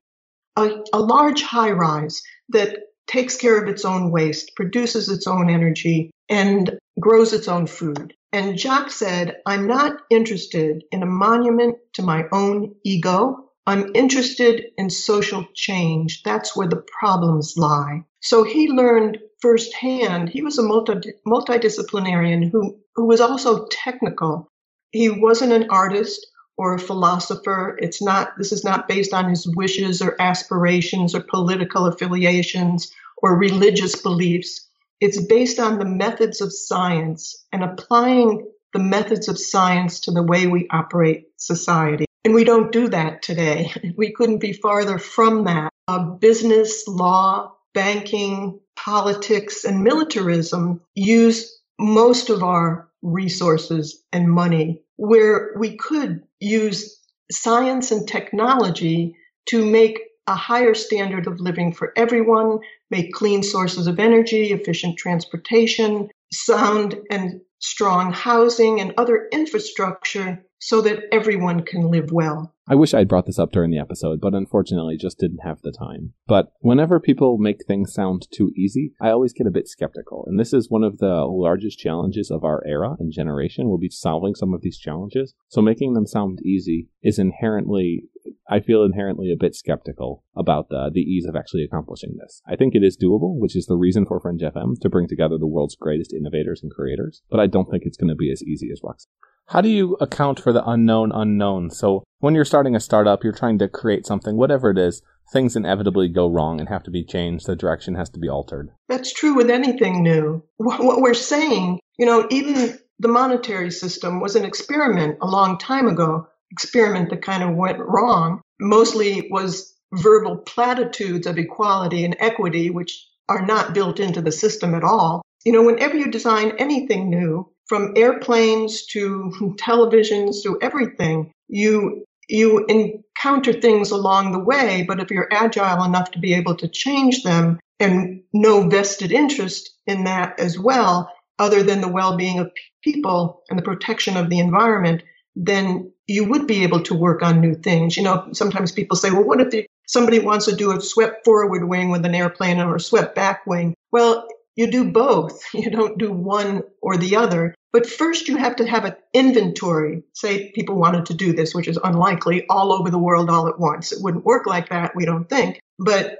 [0.56, 5.50] a, a large high rise that takes care of its own waste, produces its own
[5.50, 8.14] energy, and grows its own food.
[8.32, 13.50] And Jacques said, I'm not interested in a monument to my own ego.
[13.66, 16.22] I'm interested in social change.
[16.24, 18.04] That's where the problems lie.
[18.22, 20.30] So he learned firsthand.
[20.30, 24.50] He was a multi, multidisciplinarian who, who was also technical
[24.92, 26.26] he wasn't an artist
[26.60, 27.80] or a philosopher.
[27.82, 33.38] It's not, this is not based on his wishes or aspirations or political affiliations or
[33.38, 34.68] religious beliefs.
[35.00, 40.22] It's based on the methods of science and applying the methods of science to the
[40.22, 42.04] way we operate society.
[42.26, 43.72] And we don't do that today.
[43.96, 45.72] We couldn't be farther from that.
[45.88, 55.52] Uh, business, law, banking, politics, and militarism use most of our resources and money where
[55.58, 57.00] we could use
[57.32, 59.16] science and technology
[59.48, 62.60] to make a higher standard of living for everyone,
[62.92, 70.82] make clean sources of energy, efficient transportation, sound and strong housing and other infrastructure so
[70.82, 72.54] that everyone can live well.
[72.72, 75.72] I wish I'd brought this up during the episode, but unfortunately just didn't have the
[75.72, 76.14] time.
[76.28, 80.24] But whenever people make things sound too easy, I always get a bit skeptical.
[80.28, 83.70] And this is one of the largest challenges of our era and generation.
[83.70, 85.34] We'll be solving some of these challenges.
[85.48, 88.04] So making them sound easy is inherently
[88.50, 92.42] I feel inherently a bit skeptical about the, the ease of actually accomplishing this.
[92.48, 95.38] I think it is doable, which is the reason for Fringe FM to bring together
[95.38, 98.44] the world's greatest innovators and creators, but I don't think it's going to be as
[98.44, 99.12] easy as Roxanne.
[99.48, 101.72] How do you account for the unknown unknown?
[101.72, 105.02] So when you're starting a startup, you're trying to create something, whatever it is,
[105.34, 107.48] things inevitably go wrong and have to be changed.
[107.48, 108.70] The direction has to be altered.
[108.88, 110.44] That's true with anything new.
[110.58, 115.88] What we're saying, you know, even the monetary system was an experiment a long time
[115.88, 118.42] ago, experiment that kind of went wrong.
[118.60, 124.74] Mostly was verbal platitudes of equality and equity, which are not built into the system
[124.76, 125.22] at all.
[125.46, 132.64] You know, whenever you design anything new, from airplanes to televisions to everything, you you
[132.68, 137.24] encounter things along the way, but if you're agile enough to be able to change
[137.24, 142.52] them and no vested interest in that as well, other than the well-being of
[142.84, 145.02] people and the protection of the environment,
[145.36, 147.96] then you would be able to work on new things.
[147.96, 151.64] You know, sometimes people say, well, what if somebody wants to do a swept forward
[151.66, 153.76] wing with an airplane or a swept back wing?
[153.92, 155.42] Well, you do both.
[155.54, 157.54] You don't do one or the other.
[157.72, 160.02] But first, you have to have an inventory.
[160.14, 163.60] Say people wanted to do this, which is unlikely, all over the world all at
[163.60, 163.92] once.
[163.92, 165.60] It wouldn't work like that, we don't think.
[165.78, 166.18] But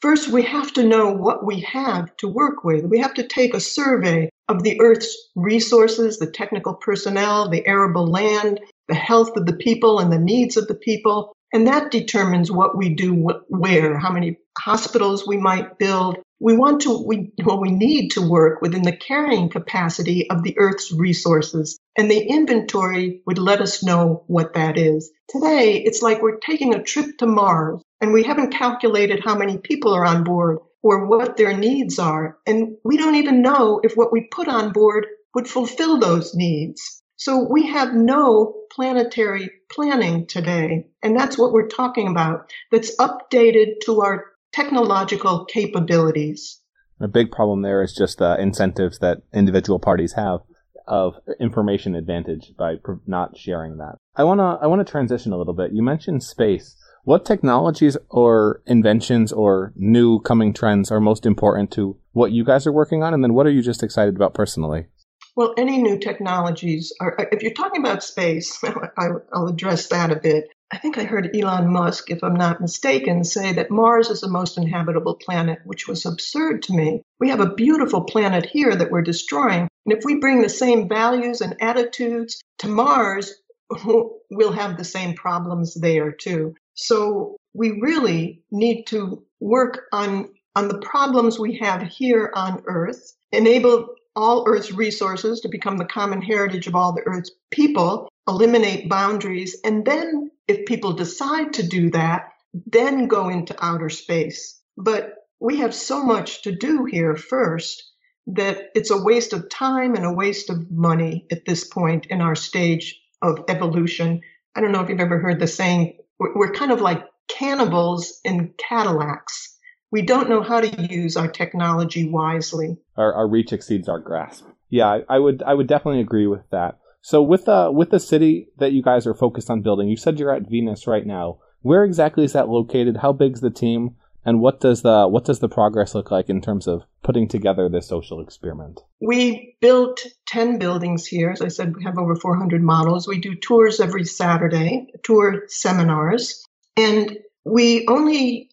[0.00, 2.86] first, we have to know what we have to work with.
[2.86, 8.06] We have to take a survey of the Earth's resources, the technical personnel, the arable
[8.06, 11.32] land, the health of the people, and the needs of the people.
[11.52, 13.12] And that determines what we do
[13.48, 18.28] where, how many hospitals we might build, we want to we well we need to
[18.28, 21.78] work within the carrying capacity of the earth's resources.
[21.96, 25.10] And the inventory would let us know what that is.
[25.28, 29.58] Today it's like we're taking a trip to mars and we haven't calculated how many
[29.58, 32.36] people are on board or what their needs are.
[32.44, 37.01] And we don't even know if what we put on board would fulfill those needs
[37.22, 43.80] so we have no planetary planning today and that's what we're talking about that's updated
[43.84, 46.60] to our technological capabilities.
[47.00, 50.40] A big problem there is just the incentives that individual parties have
[50.88, 52.74] of information advantage by
[53.06, 53.96] not sharing that.
[54.16, 55.72] I want to I want to transition a little bit.
[55.72, 56.76] You mentioned space.
[57.04, 62.66] What technologies or inventions or new coming trends are most important to what you guys
[62.66, 64.86] are working on and then what are you just excited about personally?
[65.34, 68.62] Well, any new technologies are, if you're talking about space,
[68.98, 70.48] I'll address that a bit.
[70.70, 74.28] I think I heard Elon Musk, if I'm not mistaken, say that Mars is the
[74.28, 77.02] most inhabitable planet, which was absurd to me.
[77.20, 79.68] We have a beautiful planet here that we're destroying.
[79.84, 83.34] And if we bring the same values and attitudes to Mars,
[84.30, 86.54] we'll have the same problems there too.
[86.74, 93.14] So we really need to work on, on the problems we have here on Earth,
[93.30, 98.88] enable all Earth's resources to become the common heritage of all the Earth's people, eliminate
[98.88, 102.32] boundaries, and then if people decide to do that,
[102.66, 104.60] then go into outer space.
[104.76, 107.82] But we have so much to do here first
[108.28, 112.20] that it's a waste of time and a waste of money at this point in
[112.20, 114.20] our stage of evolution.
[114.54, 118.54] I don't know if you've ever heard the saying, we're kind of like cannibals in
[118.58, 119.51] Cadillacs.
[119.92, 122.78] We don't know how to use our technology wisely.
[122.96, 124.46] Our, our reach exceeds our grasp.
[124.70, 126.78] Yeah, I, I would I would definitely agree with that.
[127.02, 130.18] So with the with the city that you guys are focused on building, you said
[130.18, 131.38] you're at Venus right now.
[131.60, 132.96] Where exactly is that located?
[132.96, 133.96] How big's the team?
[134.24, 137.68] And what does the what does the progress look like in terms of putting together
[137.68, 138.80] this social experiment?
[139.00, 141.30] We built 10 buildings here.
[141.30, 143.08] As I said, we have over 400 models.
[143.08, 146.46] We do tours every Saturday, tour seminars.
[146.76, 148.50] And we only,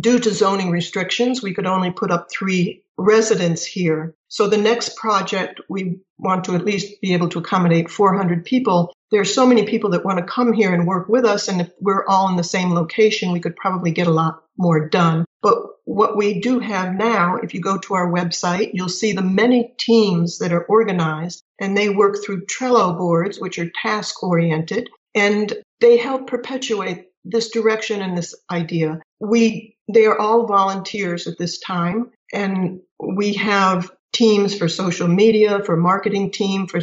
[0.00, 4.14] due to zoning restrictions, we could only put up three residents here.
[4.28, 8.92] So the next project, we want to at least be able to accommodate 400 people.
[9.10, 11.48] There are so many people that want to come here and work with us.
[11.48, 14.88] And if we're all in the same location, we could probably get a lot more
[14.88, 15.24] done.
[15.40, 19.22] But what we do have now, if you go to our website, you'll see the
[19.22, 24.90] many teams that are organized and they work through Trello boards, which are task oriented,
[25.14, 29.00] and they help perpetuate this direction and this idea.
[29.20, 32.10] We they are all volunteers at this time.
[32.32, 36.80] And we have teams for social media, for marketing team, for,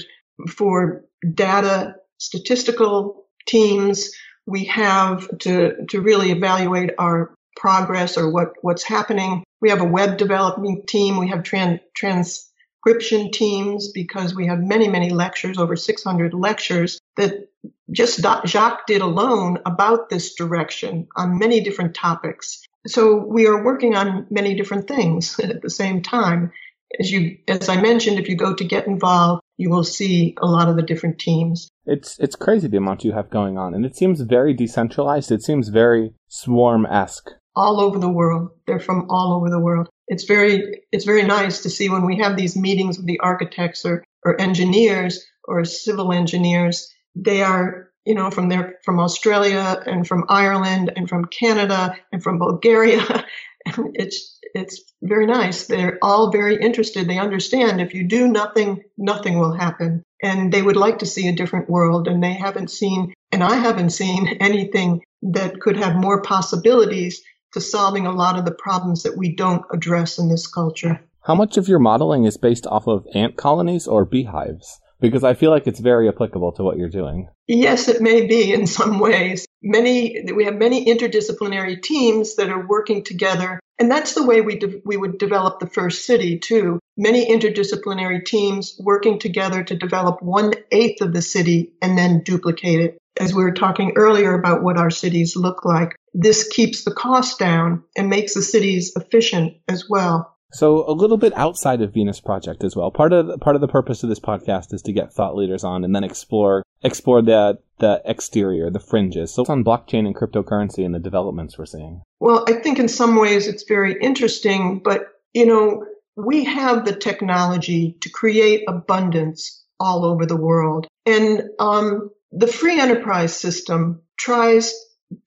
[0.49, 4.11] for data statistical teams.
[4.47, 9.43] We have to, to really evaluate our progress or what, what's happening.
[9.61, 11.17] We have a web development team.
[11.17, 17.49] We have tran, transcription teams because we have many, many lectures, over 600 lectures that
[17.91, 22.61] just Jacques did alone about this direction on many different topics.
[22.87, 26.51] So we are working on many different things at the same time.
[26.99, 30.45] As you, as I mentioned, if you go to get involved, you will see a
[30.45, 31.69] lot of the different teams.
[31.85, 35.31] It's it's crazy the amount you have going on, and it seems very decentralized.
[35.31, 37.29] It seems very swarm esque.
[37.55, 39.89] All over the world, they're from all over the world.
[40.07, 43.85] It's very it's very nice to see when we have these meetings with the architects
[43.85, 46.93] or or engineers or civil engineers.
[47.15, 52.21] They are you know from there from Australia and from Ireland and from Canada and
[52.21, 53.25] from Bulgaria.
[53.67, 55.65] And it's it's very nice.
[55.65, 57.07] They're all very interested.
[57.07, 60.03] They understand if you do nothing, nothing will happen.
[60.21, 62.07] And they would like to see a different world.
[62.07, 67.21] And they haven't seen, and I haven't seen anything that could have more possibilities
[67.53, 71.01] to solving a lot of the problems that we don't address in this culture.
[71.21, 74.79] How much of your modeling is based off of ant colonies or beehives?
[74.99, 77.29] Because I feel like it's very applicable to what you're doing.
[77.47, 79.45] Yes, it may be in some ways.
[79.61, 84.57] Many we have many interdisciplinary teams that are working together, and that's the way we
[84.57, 86.79] de- we would develop the first city too.
[86.97, 92.79] Many interdisciplinary teams working together to develop one eighth of the city and then duplicate
[92.79, 92.97] it.
[93.19, 97.39] As we were talking earlier about what our cities look like, this keeps the cost
[97.39, 100.34] down and makes the cities efficient as well.
[100.51, 102.91] So a little bit outside of Venus Project as well.
[102.91, 105.63] Part of the, part of the purpose of this podcast is to get thought leaders
[105.63, 109.33] on and then explore explore the the exterior, the fringes.
[109.33, 112.01] So it's on blockchain and cryptocurrency and the developments we're seeing.
[112.19, 115.85] Well, I think in some ways it's very interesting, but you know,
[116.15, 122.79] we have the technology to create abundance all over the world, and um, the free
[122.79, 124.73] enterprise system tries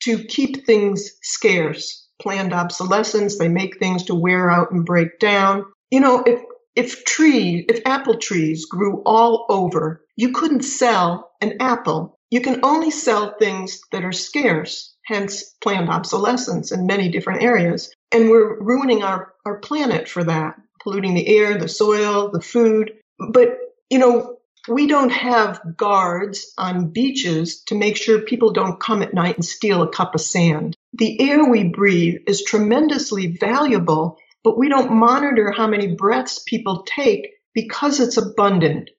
[0.00, 3.38] to keep things scarce planned obsolescence.
[3.38, 5.64] They make things to wear out and break down.
[5.90, 6.40] You know, if
[6.76, 12.16] if trees, if apple trees grew all over, you couldn't sell an apple.
[12.30, 17.90] You can only sell things that are scarce, hence planned obsolescence in many different areas.
[18.12, 22.92] And we're ruining our, our planet for that, polluting the air, the soil, the food.
[23.32, 23.56] But,
[23.90, 24.37] you know,
[24.68, 29.44] we don't have guards on beaches to make sure people don't come at night and
[29.44, 30.76] steal a cup of sand.
[30.94, 36.84] The air we breathe is tremendously valuable, but we don't monitor how many breaths people
[36.86, 38.90] take because it's abundant.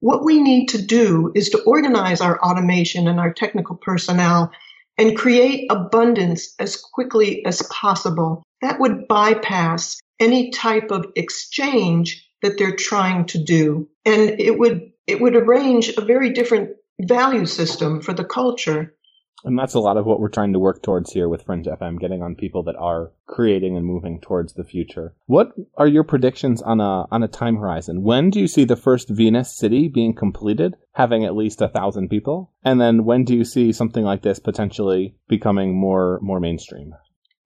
[0.00, 4.52] What we need to do is to organize our automation and our technical personnel
[4.98, 8.42] and create abundance as quickly as possible.
[8.62, 13.88] That would bypass any type of exchange that they're trying to do.
[14.04, 18.94] And it would it would arrange a very different value system for the culture.
[19.44, 22.00] And that's a lot of what we're trying to work towards here with Fringe FM,
[22.00, 25.14] getting on people that are creating and moving towards the future.
[25.26, 28.02] What are your predictions on a on a time horizon?
[28.02, 32.08] When do you see the first Venus city being completed, having at least a thousand
[32.08, 32.50] people?
[32.64, 36.94] And then when do you see something like this potentially becoming more more mainstream?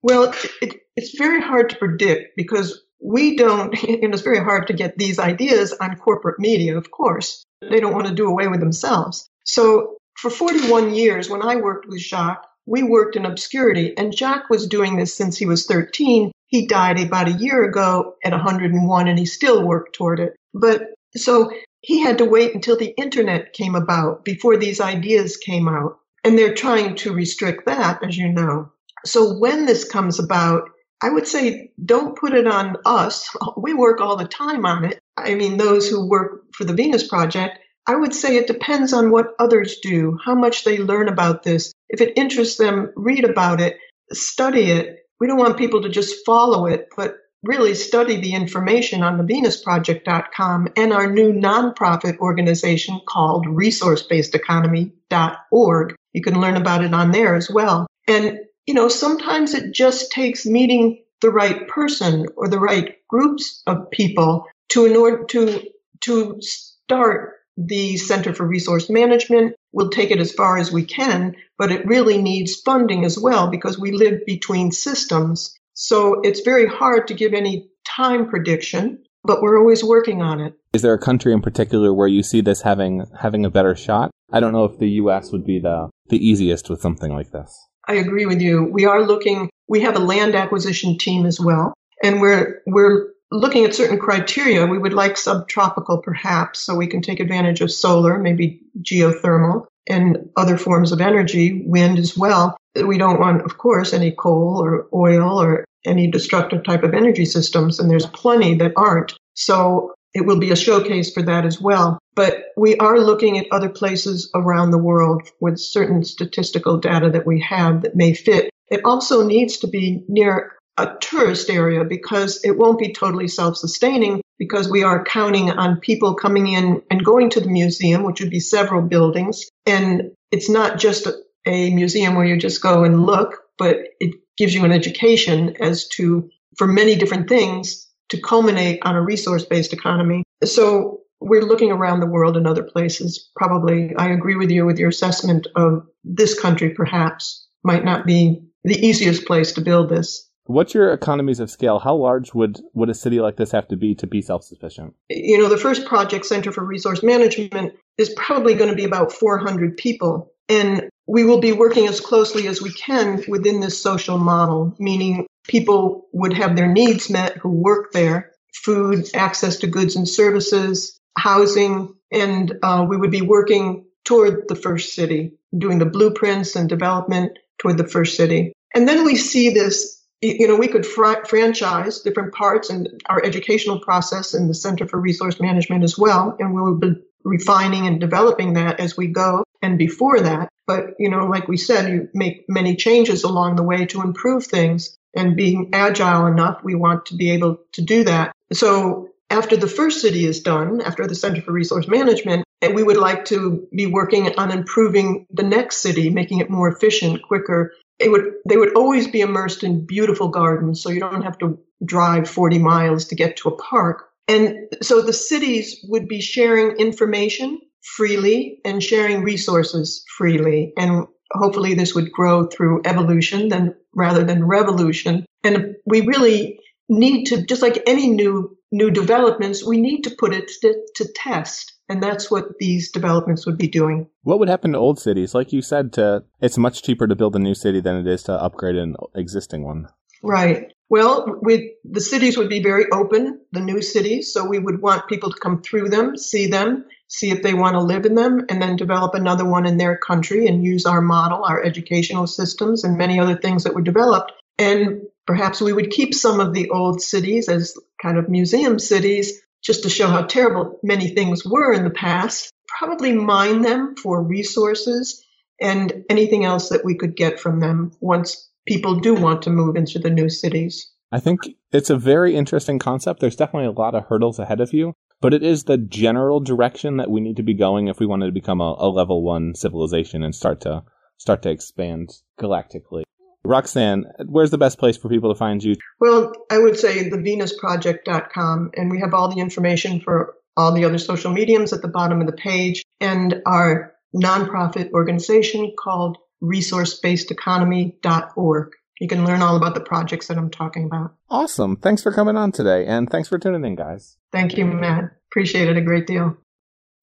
[0.01, 4.73] Well, it, it's very hard to predict because we don't, and it's very hard to
[4.73, 7.45] get these ideas on corporate media, of course.
[7.61, 9.29] They don't want to do away with themselves.
[9.45, 14.49] So for 41 years, when I worked with Jacques, we worked in obscurity, and Jacques
[14.49, 16.31] was doing this since he was 13.
[16.47, 20.35] He died about a year ago at 101, and he still worked toward it.
[20.53, 20.83] But
[21.15, 21.51] so
[21.81, 25.97] he had to wait until the internet came about before these ideas came out.
[26.23, 28.71] And they're trying to restrict that, as you know.
[29.05, 30.69] So when this comes about,
[31.01, 33.27] I would say don't put it on us.
[33.57, 34.99] We work all the time on it.
[35.21, 39.11] I mean, those who work for the Venus Project, I would say it depends on
[39.11, 41.73] what others do, how much they learn about this.
[41.89, 43.77] If it interests them, read about it,
[44.11, 44.99] study it.
[45.19, 49.23] We don't want people to just follow it, but really study the information on the
[49.23, 55.95] venusproject.com and our new nonprofit organization called resourcebasedeconomy.org.
[56.13, 57.87] You can learn about it on there as well.
[58.07, 63.61] And you know, sometimes it just takes meeting the right person or the right groups
[63.67, 65.61] of people to in order to
[66.01, 69.55] to start the Center for Resource Management.
[69.71, 73.49] We'll take it as far as we can, but it really needs funding as well
[73.49, 75.55] because we live between systems.
[75.73, 80.53] So it's very hard to give any time prediction, but we're always working on it.
[80.73, 84.11] Is there a country in particular where you see this having having a better shot?
[84.31, 87.57] I don't know if the US would be the the easiest with something like this.
[87.87, 88.63] I agree with you.
[88.63, 93.65] We are looking, we have a land acquisition team as well, and we're, we're looking
[93.65, 94.65] at certain criteria.
[94.65, 100.29] We would like subtropical perhaps, so we can take advantage of solar, maybe geothermal and
[100.37, 102.55] other forms of energy, wind as well.
[102.75, 107.25] We don't want, of course, any coal or oil or any destructive type of energy
[107.25, 109.17] systems, and there's plenty that aren't.
[109.33, 111.97] So it will be a showcase for that as well.
[112.15, 117.25] But we are looking at other places around the world with certain statistical data that
[117.25, 118.49] we have that may fit.
[118.67, 124.21] It also needs to be near a tourist area because it won't be totally self-sustaining
[124.39, 128.31] because we are counting on people coming in and going to the museum, which would
[128.31, 129.49] be several buildings.
[129.65, 131.13] And it's not just a,
[131.45, 135.87] a museum where you just go and look, but it gives you an education as
[135.89, 140.23] to, for many different things, to culminate on a resource based economy.
[140.43, 143.29] So we're looking around the world and other places.
[143.35, 148.41] Probably, I agree with you with your assessment of this country, perhaps, might not be
[148.63, 150.27] the easiest place to build this.
[150.45, 151.79] What's your economies of scale?
[151.79, 154.95] How large would, would a city like this have to be to be self sufficient?
[155.09, 159.11] You know, the first project, Center for Resource Management, is probably going to be about
[159.11, 160.31] 400 people.
[160.49, 165.27] And we will be working as closely as we can within this social model, meaning
[165.47, 170.99] people would have their needs met who work there food, access to goods and services,
[171.17, 176.67] housing, and uh, we would be working toward the first city, doing the blueprints and
[176.67, 178.53] development toward the first city.
[178.73, 183.23] And then we see this you know, we could fr- franchise different parts and our
[183.23, 186.35] educational process in the Center for Resource Management as well.
[186.39, 190.49] And we'll be refining and developing that as we go and before that.
[190.67, 194.45] But, you know, like we said, you make many changes along the way to improve
[194.45, 198.33] things and being agile enough, we want to be able to do that.
[198.53, 202.83] So after the first city is done, after the Center for Resource Management, and we
[202.83, 207.73] would like to be working on improving the next city, making it more efficient, quicker.
[207.99, 211.59] It would, they would always be immersed in beautiful gardens, so you don't have to
[211.85, 214.09] drive 40 miles to get to a park.
[214.27, 220.73] And so the cities would be sharing information freely and sharing resources freely.
[220.77, 225.25] And hopefully this would grow through evolution then rather than revolution.
[225.43, 230.33] And we really need to, just like any new new developments, we need to put
[230.33, 231.73] it to, to test.
[231.91, 234.07] And that's what these developments would be doing.
[234.23, 235.35] What would happen to old cities?
[235.35, 238.23] Like you said, to it's much cheaper to build a new city than it is
[238.23, 239.89] to upgrade an existing one.
[240.23, 240.71] Right.
[240.87, 244.31] Well, we, the cities would be very open, the new cities.
[244.31, 247.73] So we would want people to come through them, see them, see if they want
[247.73, 251.01] to live in them, and then develop another one in their country and use our
[251.01, 254.31] model, our educational systems, and many other things that were developed.
[254.57, 259.41] And perhaps we would keep some of the old cities as kind of museum cities
[259.63, 262.51] just to show how terrible many things were in the past.
[262.79, 265.25] Probably mine them for resources
[265.59, 269.75] and anything else that we could get from them once people do want to move
[269.75, 270.91] into the new cities.
[271.11, 271.41] I think
[271.71, 273.19] it's a very interesting concept.
[273.19, 276.97] There's definitely a lot of hurdles ahead of you, but it is the general direction
[276.97, 279.53] that we need to be going if we wanted to become a, a level one
[279.53, 280.83] civilization and start to
[281.17, 282.09] start to expand
[282.39, 283.03] galactically.
[283.43, 285.75] Roxanne, where's the best place for people to find you?
[285.99, 290.97] Well, I would say thevenusproject.com, and we have all the information for all the other
[290.97, 298.71] social mediums at the bottom of the page, and our nonprofit organization called resourcebasedeconomy.org.
[298.99, 301.15] You can learn all about the projects that I'm talking about.
[301.29, 301.77] Awesome.
[301.77, 304.17] Thanks for coming on today, and thanks for tuning in, guys.
[304.31, 305.05] Thank you, Matt.
[305.31, 306.37] Appreciate it a great deal.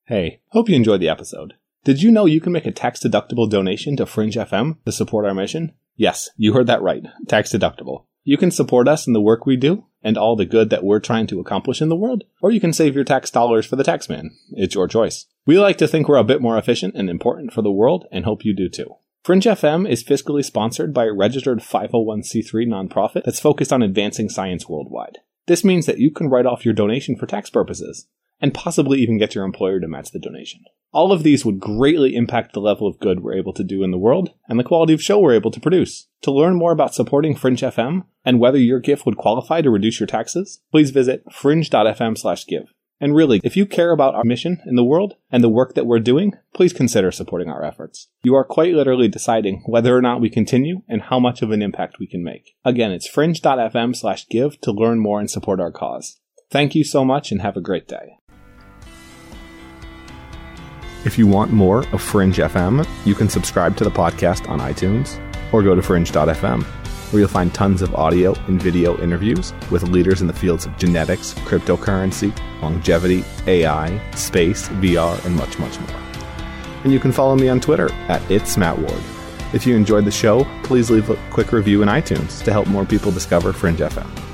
[0.07, 1.55] Hey, hope you enjoyed the episode.
[1.85, 5.27] Did you know you can make a tax deductible donation to Fringe FM to support
[5.27, 5.73] our mission?
[5.99, 7.05] Yes, you heard that right.
[7.27, 8.05] Tax deductible.
[8.23, 11.01] You can support us in the work we do and all the good that we're
[11.01, 13.83] trying to accomplish in the world, or you can save your tax dollars for the
[13.83, 14.29] taxman.
[14.53, 15.27] It's your choice.
[15.45, 18.25] We like to think we're a bit more efficient and important for the world and
[18.25, 18.95] hope you do too.
[19.25, 24.69] Fringe FM is fiscally sponsored by a registered 501c3 nonprofit that's focused on advancing science
[24.69, 25.19] worldwide.
[25.49, 28.07] This means that you can write off your donation for tax purposes
[28.41, 30.65] and possibly even get your employer to match the donation.
[30.91, 33.91] All of these would greatly impact the level of good we're able to do in
[33.91, 36.07] the world and the quality of show we're able to produce.
[36.23, 40.01] To learn more about supporting Fringe FM and whether your gift would qualify to reduce
[40.01, 42.73] your taxes, please visit fringe.fm/give.
[43.01, 45.87] And really, if you care about our mission in the world and the work that
[45.87, 48.09] we're doing, please consider supporting our efforts.
[48.23, 51.63] You are quite literally deciding whether or not we continue and how much of an
[51.63, 52.57] impact we can make.
[52.65, 56.19] Again, it's fringe.fm slash give to learn more and support our cause.
[56.51, 58.19] Thank you so much and have a great day.
[61.05, 65.21] If you want more of Fringe FM, you can subscribe to the podcast on iTunes
[65.53, 70.21] or go to fringe.fm, where you'll find tons of audio and video interviews with leaders
[70.21, 76.01] in the fields of genetics, cryptocurrency, longevity, AI, space, VR, and much, much more.
[76.83, 79.03] And you can follow me on Twitter at It's Matt Ward.
[79.53, 82.85] If you enjoyed the show, please leave a quick review in iTunes to help more
[82.85, 84.28] people discover Fringe FM.